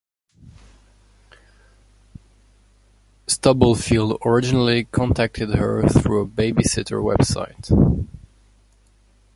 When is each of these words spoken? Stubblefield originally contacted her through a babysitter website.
Stubblefield 3.27 4.17
originally 4.25 4.85
contacted 4.85 5.49
her 5.51 5.83
through 5.87 6.21
a 6.21 6.27
babysitter 6.27 7.03
website. 7.03 7.69